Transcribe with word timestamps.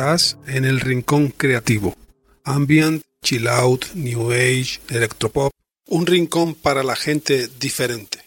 Estás 0.00 0.38
en 0.46 0.64
el 0.64 0.80
rincón 0.80 1.28
creativo. 1.28 1.94
Ambient, 2.44 3.02
chill 3.22 3.46
out, 3.46 3.84
new 3.92 4.32
age, 4.32 4.80
electropop. 4.88 5.52
Un 5.88 6.06
rincón 6.06 6.54
para 6.54 6.82
la 6.82 6.96
gente 6.96 7.50
diferente. 7.60 8.18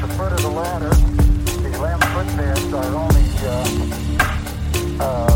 the 0.00 0.08
foot 0.08 0.32
of 0.32 0.42
the 0.42 0.48
ladder, 0.48 0.90
these 1.62 1.78
lamp 1.78 2.02
footbeds 2.02 2.72
are 2.72 2.94
only 2.96 3.24
uh, 3.44 5.04
uh, 5.04 5.35